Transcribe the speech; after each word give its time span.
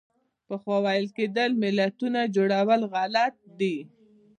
پخوا 0.47 0.77
ویل 0.85 1.07
کېدل 1.17 1.49
ملتونو 1.63 2.21
جوړول 2.35 2.81
غلط 2.93 3.35
دي. 3.59 3.77